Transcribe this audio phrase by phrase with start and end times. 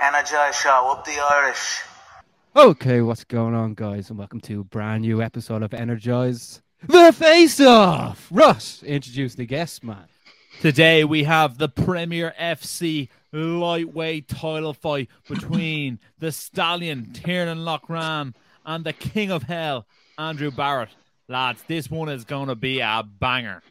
[0.00, 1.82] Energize Show, up the Irish.
[2.56, 7.12] Okay, what's going on, guys, and welcome to a brand new episode of Energize the
[7.12, 8.26] Face Off.
[8.30, 10.08] Russ, introduce the guest, man.
[10.60, 18.34] Today we have the Premier FC lightweight title fight between the Stallion Tiernan Loughrane
[18.66, 19.86] and the King of Hell
[20.18, 20.90] Andrew Barrett.
[21.28, 23.62] Lads, this one is going to be a banger.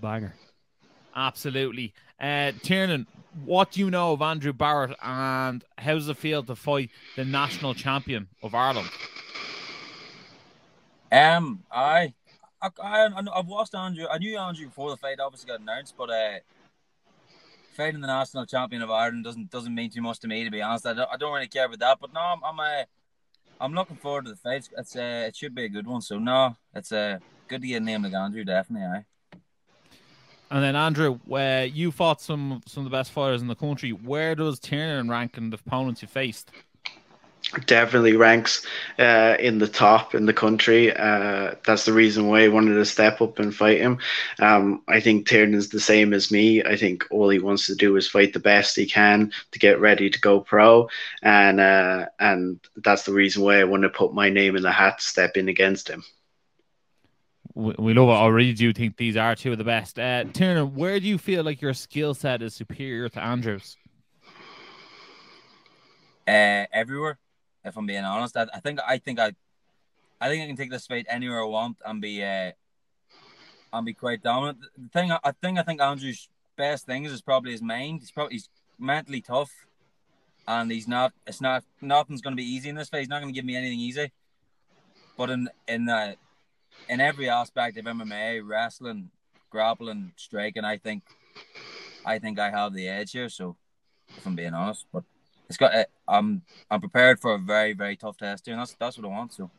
[0.00, 0.34] Banger.
[1.14, 1.92] Absolutely.
[2.20, 3.06] Uh, Tiernan,
[3.44, 7.24] what do you know of Andrew Barrett and how does it feel to fight the
[7.24, 8.90] national champion of Ireland?
[11.10, 12.14] Um, I,
[12.60, 14.06] I, I I've watched Andrew.
[14.10, 16.38] I knew Andrew before the fight obviously got announced, but uh,
[17.76, 20.62] fighting the national champion of Ireland doesn't doesn't mean too much to me to be
[20.62, 20.86] honest.
[20.86, 21.98] I don't, I don't really care about that.
[22.00, 22.84] But no, I'm I'm, uh,
[23.60, 24.68] I'm looking forward to the fight.
[24.76, 26.00] It's uh, it should be a good one.
[26.00, 28.44] So no, it's uh, good to get a name like Andrew.
[28.44, 29.04] Definitely, aye.
[30.50, 33.90] And then Andrew, where you fought some some of the best fighters in the country.
[33.90, 36.50] Where does Tiernan rank in the opponents you faced?
[37.66, 38.66] Definitely ranks
[38.98, 40.94] uh, in the top in the country.
[40.96, 43.98] Uh, that's the reason why I wanted to step up and fight him.
[44.40, 46.62] Um, I think Tiernan's the same as me.
[46.64, 49.80] I think all he wants to do is fight the best he can to get
[49.80, 50.88] ready to go pro,
[51.22, 54.72] and uh, and that's the reason why I want to put my name in the
[54.72, 56.02] hat step in against him
[57.54, 58.12] we love it.
[58.12, 59.98] I really do you think these are two of the best.
[59.98, 63.76] Uh, Tiernan, where do you feel like your skill set is superior to Andrews?
[66.26, 67.18] Uh, everywhere.
[67.64, 69.32] If I'm being honest, I, I, think I think I,
[70.20, 72.52] I think I can take this fight anywhere I want and be, uh,
[73.72, 74.58] and be quite dominant.
[74.76, 78.00] The thing I think I think Andrew's best things is probably his mind.
[78.00, 78.48] He's probably he's
[78.78, 79.50] mentally tough,
[80.46, 81.12] and he's not.
[81.26, 83.00] It's not nothing's going to be easy in this fight.
[83.00, 84.12] He's not going to give me anything easy.
[85.16, 86.16] But in in the
[86.88, 89.10] in every aspect of MMA, wrestling,
[89.50, 91.02] grappling, striking, I think,
[92.04, 93.28] I think I have the edge here.
[93.28, 93.56] So,
[94.16, 95.04] if I'm being honest, but
[95.48, 98.98] it's got, uh, I'm, I'm prepared for a very, very tough test and that's that's
[98.98, 99.32] what I want.
[99.34, 99.50] So,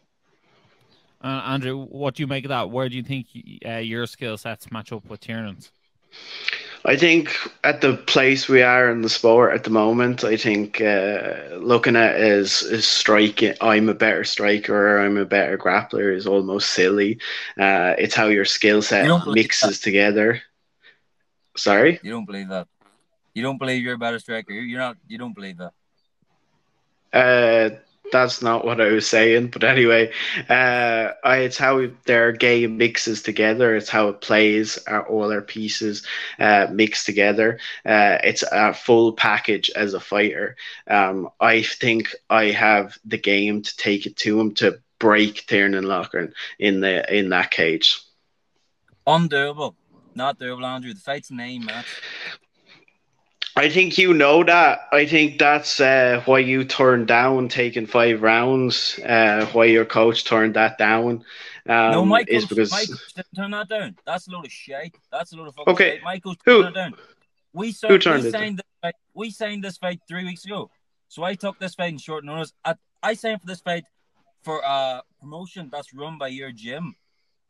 [1.24, 2.70] uh, Andrew, what do you make of that?
[2.70, 3.28] Where do you think
[3.66, 5.72] uh, your skill sets match up with Tiernan's?
[6.88, 10.80] I think at the place we are in the sport at the moment, I think
[10.82, 13.56] uh, looking at is is striking.
[13.60, 14.76] I'm a better striker.
[14.76, 17.20] Or I'm a better grappler is almost silly.
[17.60, 20.42] Uh, it's how your skill set mixes together.
[21.58, 22.68] Sorry, you don't believe that.
[23.34, 24.54] You don't believe you're a better striker.
[24.54, 24.98] You're not.
[25.08, 25.74] You don't believe that.
[27.12, 27.70] Uh,
[28.16, 29.48] that's not what I was saying.
[29.48, 30.12] But anyway,
[30.50, 33.76] uh, it's how their game mixes together.
[33.76, 34.80] It's how it plays.
[34.90, 36.06] Uh, all their pieces
[36.40, 37.60] uh, mix together.
[37.86, 40.56] Uh, it's a full package as a fighter.
[40.88, 45.84] Um, I think I have the game to take it to him to break Tiernan
[45.84, 48.02] Loughrane in the in that cage.
[49.06, 49.76] Undoable,
[50.16, 50.94] not doable, Andrew.
[50.94, 51.84] The fight's name, man.
[53.58, 54.88] I think you know that.
[54.92, 59.00] I think that's uh, why you turned down taking five rounds.
[59.00, 61.24] Uh, why your coach turned that down.
[61.68, 63.96] Um, no, my coach, because my coach didn't turn that down.
[64.06, 64.94] That's a load of shit.
[65.10, 65.92] That's a load of fucking okay.
[65.92, 66.04] shit.
[66.04, 66.64] My coach Who?
[66.64, 66.94] turned that down.
[67.54, 68.96] We, saw, Who turned we it signed this fight.
[69.14, 70.70] We signed this fight three weeks ago.
[71.08, 72.52] So I took this fight in short notice.
[72.66, 73.86] I, I signed for this fight
[74.44, 76.96] for a promotion that's run by your gym.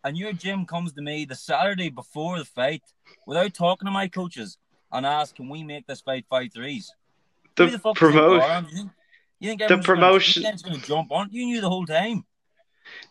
[0.03, 2.83] And your gym comes to me the Saturday before the fight
[3.25, 4.59] without talking to my coaches
[4.95, 6.93] and ask, can we make this fight five threes?
[7.55, 8.65] The, the promotion.
[8.69, 8.91] You think,
[9.39, 10.43] you think the promotion.
[10.43, 11.29] Gonna, going to jump on?
[11.31, 12.25] You knew the whole time.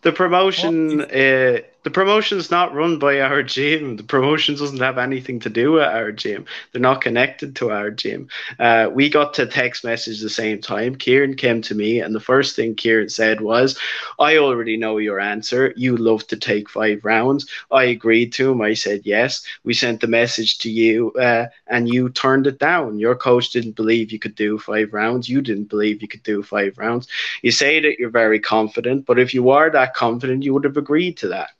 [0.02, 1.00] The promotion.
[1.02, 3.96] Uh, the promotion's not run by our gym.
[3.96, 6.46] The promotion doesn't have anything to do with our gym.
[6.72, 8.28] They're not connected to our gym.
[8.58, 10.96] Uh, we got to text message the same time.
[10.96, 13.78] Kieran came to me, and the first thing Kieran said was,
[14.18, 15.74] I already know your answer.
[15.76, 17.46] You love to take five rounds.
[17.70, 18.62] I agreed to him.
[18.62, 19.44] I said yes.
[19.62, 22.98] We sent the message to you, uh, and you turned it down.
[22.98, 25.28] Your coach didn't believe you could do five rounds.
[25.28, 27.08] You didn't believe you could do five rounds.
[27.42, 30.78] You say that you're very confident, but if you are that confident, you would have
[30.78, 31.50] agreed to that.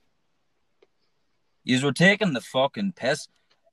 [1.65, 3.27] You were taking the fucking piss.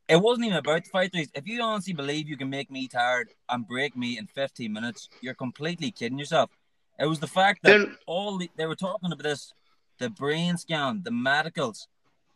[0.08, 1.30] It wasn't even about the fight threes.
[1.34, 5.10] If you honestly believe you can make me tired and break me in 15 minutes,
[5.22, 6.50] you're completely kidding yourself.
[6.98, 9.54] It was the fact that then, all the, they were talking about this,
[10.00, 11.88] the brain scan, the medicals,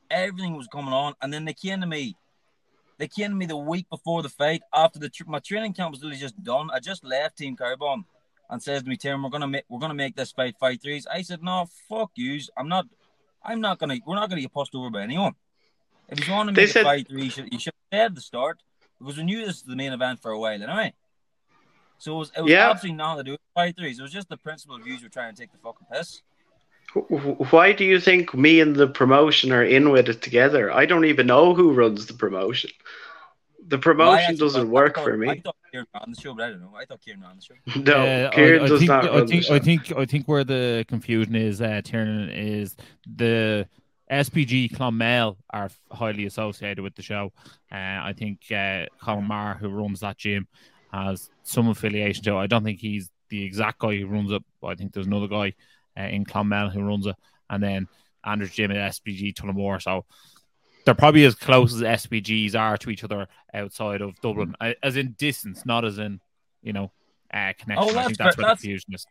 [0.09, 2.17] everything was coming on, and then they came to me.
[2.97, 6.01] They came to me the week before the fight, after the my training camp was
[6.01, 6.69] literally just done.
[6.73, 8.05] I just left Team Carbon
[8.49, 11.07] and says to me, Tim, we're gonna make we're gonna make this fight fight threes.
[11.11, 12.49] I said, No, fuck yous.
[12.57, 12.85] I'm not
[13.43, 15.35] I'm not gonna we're not gonna get pushed over by anyone.
[16.09, 18.05] If you want to make said, a fight three, you should, you should have said
[18.07, 18.61] at the start
[18.99, 20.93] because we knew this was the main event for a while anyway.
[21.97, 22.69] So it was, it was yeah.
[22.69, 23.99] absolutely nothing to do with fight threes.
[23.99, 26.21] It was just the principle of views were trying to take the fucking piss.
[27.51, 30.71] Why do you think me and the promotion are in with it together?
[30.71, 32.69] I don't even know who runs the promotion.
[33.67, 35.29] The promotion actually doesn't thought- work I for me.
[35.29, 36.71] I thought Kieran ran the show, but I don't know.
[36.77, 37.55] I thought Kieran ran the show.
[37.81, 39.55] No, Uh, I- Kieran I, does think, not I run think, the show.
[39.55, 42.75] I think I think where the confusion is, uh, Tiernan, is
[43.15, 43.67] the
[44.11, 47.31] SBG Clonmel are highly associated with the show.
[47.71, 50.47] Uh, I think uh, Colin Marr, who runs that gym,
[50.91, 52.39] has some affiliation to it.
[52.39, 54.43] I don't think he's the exact guy who runs it.
[54.61, 55.53] But I think there's another guy
[55.97, 57.15] uh, in Clonmel who runs it,
[57.49, 57.87] and then
[58.23, 59.81] Andrew's gym at SBG Tullamore.
[59.81, 60.05] So
[60.85, 64.97] they're probably as close as SBGs are to each other outside of Dublin, uh, as
[64.97, 66.19] in distance, not as in
[66.61, 66.91] you know
[67.33, 67.77] uh, connection.
[67.79, 69.05] Oh, I that's think that's where the that's- confusion is.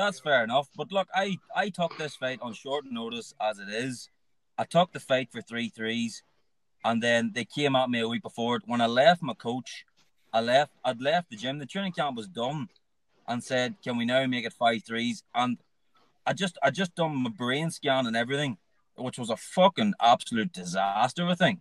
[0.00, 0.70] That's fair enough.
[0.74, 4.08] But look, I I took this fight on short notice as it is.
[4.56, 6.22] I took the fight for three threes,
[6.82, 8.62] and then they came at me a week before it.
[8.64, 9.84] When I left my coach,
[10.32, 10.72] I left.
[10.82, 11.58] I'd left the gym.
[11.58, 12.70] The training camp was done,
[13.28, 15.22] and said, "Can we now make it five threes?
[15.34, 15.58] And
[16.26, 18.56] I just I just done my brain scan and everything,
[18.94, 21.26] which was a fucking absolute disaster.
[21.26, 21.60] I think.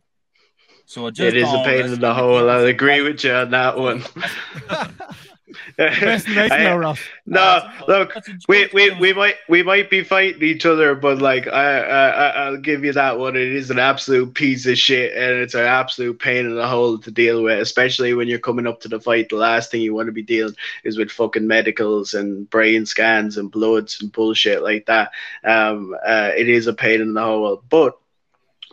[0.86, 2.50] So I just It is a pain in the hole.
[2.50, 4.06] I'll agree with you on that one.
[5.78, 7.00] Best in racing, I- though, Ross.
[7.25, 8.16] no, That's- look,
[8.48, 12.30] we, we, we might we might be fighting each other, but like I, I I-
[12.46, 13.36] I'll give you that one.
[13.36, 16.98] It is an absolute piece of shit, and it's an absolute pain in the hole
[17.00, 19.30] to deal with, especially when you're coming up to the fight.
[19.30, 23.38] The last thing you want to be dealing is with fucking medicals and brain scans
[23.38, 25.12] and bloods and bullshit like that.
[25.44, 27.98] Um, uh, it is a pain in the hole, but.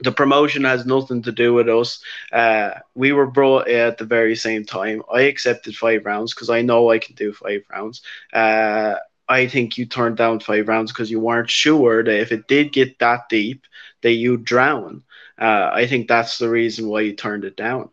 [0.03, 2.03] The promotion has nothing to do with us.
[2.33, 5.03] Uh, we were brought at the very same time.
[5.13, 8.03] I accepted five rounds because I know I can do five rounds.
[8.33, 8.97] Uh,
[9.29, 12.73] I think you turned down five rounds because you weren't sure that if it did
[12.73, 13.65] get that deep,
[14.03, 15.03] that you'd drown.
[15.39, 17.91] Uh, I think that's the reason why you turned it down.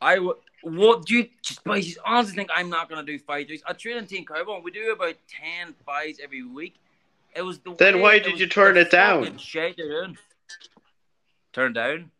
[0.00, 0.36] I would.
[0.62, 1.98] What do you, just Spices?
[2.06, 3.62] Honestly, think I'm not gonna do five threes.
[3.66, 4.62] I train in Team Carbon.
[4.62, 6.76] We do about ten fights every week.
[7.34, 7.74] It was the.
[7.74, 9.24] Then why did you turn it down?
[9.24, 10.08] fucking Shit they're.
[11.52, 12.10] Turn down.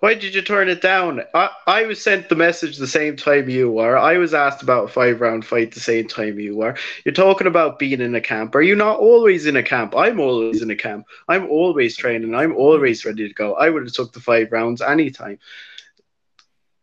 [0.00, 1.22] Why did you turn it down?
[1.34, 3.98] I, I was sent the message the same time you were.
[3.98, 6.76] I was asked about a five round fight the same time you were.
[7.04, 8.54] You're talking about being in a camp.
[8.54, 9.96] Are you not always in a camp?
[9.96, 11.06] I'm always in a camp.
[11.28, 12.32] I'm always training.
[12.32, 13.54] I'm always ready to go.
[13.54, 15.40] I would have took the five rounds anytime.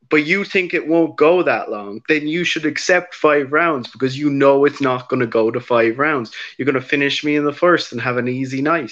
[0.09, 4.17] But you think it won't go that long, then you should accept five rounds because
[4.17, 6.31] you know it's not going to go to five rounds.
[6.57, 8.91] You're going to finish me in the first and have an easy night.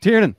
[0.00, 0.36] Tiernan,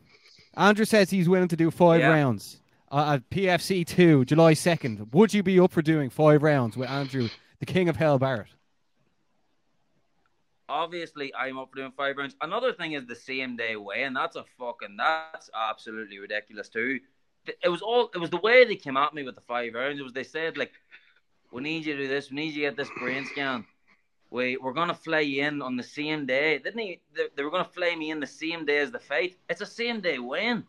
[0.55, 2.09] Andrew says he's willing to do five Yeah.
[2.09, 2.61] rounds
[2.91, 5.13] uh, at PFC 2, July 2nd.
[5.13, 7.29] Would you be up for doing five rounds with Andrew,
[7.59, 8.47] the King of Hell Barrett?
[10.69, 12.35] Obviously, I'm up for doing five rounds.
[12.41, 16.99] Another thing is the same day weigh, and that's a fucking that's absolutely ridiculous too.
[17.63, 19.99] It was all it was the way they came at me with the five rounds.
[19.99, 20.71] It was they said like,
[21.51, 22.29] "We need you to do this.
[22.29, 23.65] We need you to get this brain scan.
[24.29, 27.01] We we're gonna fly you in on the same day." Didn't he?
[27.15, 29.37] They, they were gonna fly me in the same day as the fight.
[29.49, 30.65] It's a same day win.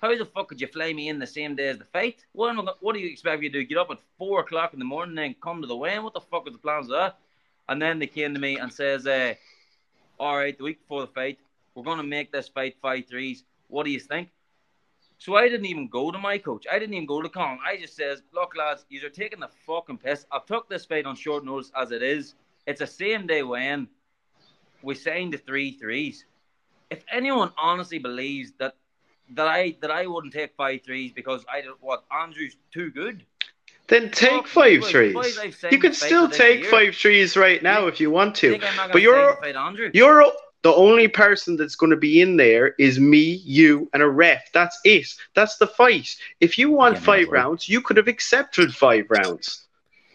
[0.00, 2.24] How the fuck could you fly me in the same day as the fight?
[2.32, 3.66] What, I what do you expect me to do?
[3.66, 6.02] Get up at four o'clock in the morning and then come to the weigh-in?
[6.02, 7.18] What the fuck was the plans of that?
[7.68, 9.34] And then they came to me and says, uh,
[10.18, 11.38] all right, the week before the fight,
[11.74, 13.44] we're going to make this fight five threes.
[13.68, 14.30] What do you think?
[15.20, 16.64] So I didn't even go to my coach.
[16.72, 17.58] I didn't even go to Colin.
[17.64, 20.24] I just says, look, lads, you're taking the fucking piss.
[20.32, 22.34] I've took this fight on short notice as it is.
[22.66, 23.86] It's a same day when
[24.82, 26.24] we signed the three threes.
[26.88, 28.76] If anyone honestly believes that
[29.34, 33.22] that I that I wouldn't take five threes because I don't what Andrew's too good.
[33.88, 35.12] Then take five threes.
[35.14, 38.52] boys, I've signed You can still take five threes right now if you want to.
[38.52, 40.24] think I'm not But you're the you're
[40.62, 44.52] the only person that's going to be in there is me, you, and a ref.
[44.52, 45.06] That's it.
[45.34, 46.14] That's the fight.
[46.40, 49.66] If you want Yeah, five rounds, you could have accepted five rounds.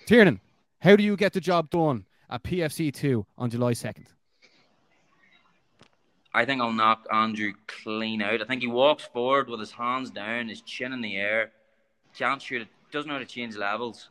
[0.05, 0.39] Tiernan,
[0.79, 4.05] how do you get the job done at PFC 2 on July 2nd?
[6.33, 8.41] I think I'll knock Andrew clean out.
[8.41, 11.51] I think he walks forward with his hands down, his chin in the air,
[12.15, 14.09] can't shoot it, doesn't know how to change levels,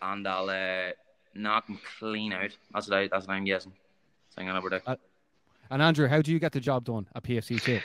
[0.00, 0.92] and I'll uh,
[1.34, 2.56] knock him clean out.
[2.72, 3.08] That's what I.
[3.08, 3.72] That's what I'm guessing.
[3.72, 4.88] That's what I'm gonna predict.
[4.88, 4.96] Uh,
[5.70, 7.80] And Andrew, how do you get the job done at PFC 2?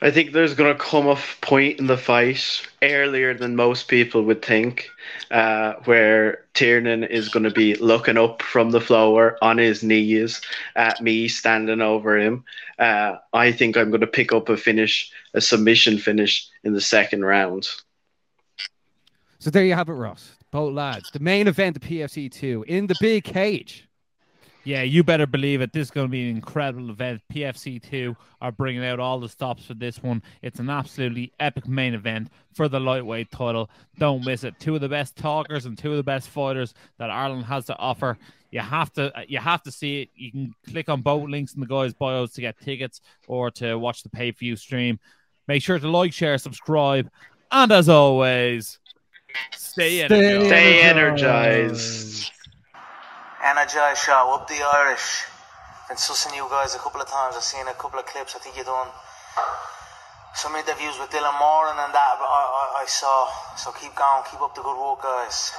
[0.00, 4.22] I think there's going to come a point in the fight earlier than most people
[4.22, 4.88] would think,
[5.32, 10.40] uh, where Tiernan is going to be looking up from the floor on his knees
[10.76, 12.44] at me standing over him.
[12.78, 16.80] Uh, I think I'm going to pick up a finish, a submission finish in the
[16.80, 17.68] second round.
[19.40, 20.36] So there you have it, Ross.
[20.52, 21.10] Both lads.
[21.10, 23.87] The main event of PFC 2 in the big cage.
[24.68, 25.72] Yeah, you better believe it.
[25.72, 27.22] This is going to be an incredible event.
[27.32, 30.22] PFC2 are bringing out all the stops for this one.
[30.42, 33.70] It's an absolutely epic main event for the lightweight title.
[33.98, 34.60] Don't miss it.
[34.60, 37.78] Two of the best talkers and two of the best fighters that Ireland has to
[37.78, 38.18] offer.
[38.50, 40.10] You have to uh, you have to see it.
[40.14, 43.78] You can click on both links in the guys' bios to get tickets or to
[43.78, 45.00] watch the pay per view stream.
[45.46, 47.08] Make sure to like, share, subscribe,
[47.50, 48.80] and as always,
[49.52, 50.46] stay energized.
[50.46, 52.07] Stay energized.
[53.44, 55.24] Energize show, up the Irish.
[55.88, 57.36] Been sussing you guys a couple of times.
[57.36, 58.34] I've seen a couple of clips.
[58.34, 58.88] I think you done
[60.34, 63.28] some interviews with Dylan Moran and that I, I, I saw.
[63.56, 65.52] So keep going, keep up the good work, guys.